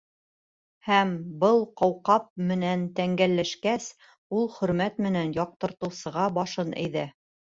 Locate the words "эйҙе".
6.87-7.05